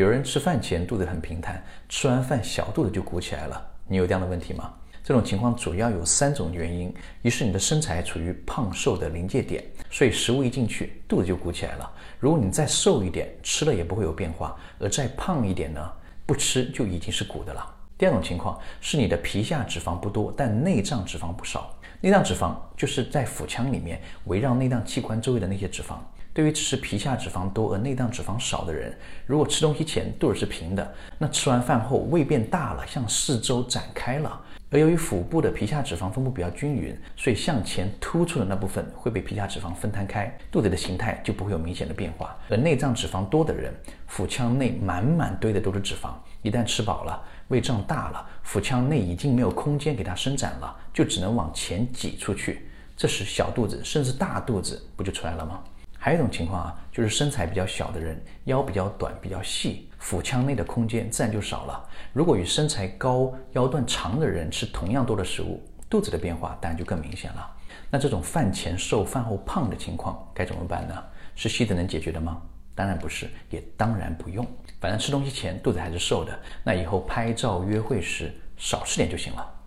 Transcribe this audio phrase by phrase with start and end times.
[0.00, 3.70] 有人吃饭前肚子很平坦，吃完饭小肚子就鼓起来了。
[3.86, 4.72] 你有这样的问题吗？
[5.04, 11.90] 这种情况主要有三种原因：一是你的身材处于胖瘦的临界点，所以食物一进去，肚子就鼓起来了。
[12.18, 15.92] 如果你再瘦一点，吃了也不会有变化；而再胖一点呢，
[16.24, 17.62] 不吃就已经是鼓的了。
[17.98, 21.78] 第二种情况是你的皮下脂肪不多，但内脏脂肪不少。
[22.02, 25.96] 内脏脂肪就是在腹腔里面围绕内脏器官周围的那些脂肪。
[26.32, 28.96] 对于只是皮下脂肪多而内脏脂肪少的人，
[29.26, 34.40] 如果吃东西前肚子是平的，那吃完饭后胃变大了，向四周展开了。
[34.70, 42.34] 而由于腹部的皮下脂肪分布比较均匀，所以向前突出的那部分会被皮下脂肪分摊开，肚子的形态就不会有明显的变化。
[42.48, 43.74] 而内脏脂肪多的人，
[44.06, 52.68] 腹腔内满满堆的都是脂肪，一旦吃饱了，胃胀大了，腹腔内已经没有空间给它伸展了，就只能往前挤出去。
[52.96, 55.62] 这时小肚子甚至大肚子不就出来了吗？
[55.98, 61.88] 还有一种情况啊，就是身材比较小的人，腰比较短、比较细，腹腔内的空间自然就少了。
[62.12, 67.50] 如果与身材高、腰段长的人吃同样多的食物，肚子的变化当然就更明显了。
[67.90, 70.94] 那这种饭前瘦、饭后胖的情况该怎么办呢？
[71.34, 72.40] 是吸的能解决的吗？
[72.74, 74.46] 当然不是，也当然不用。
[74.80, 79.59] 反正吃东西前肚子还是瘦的，那以后拍照约会时少吃点就行了。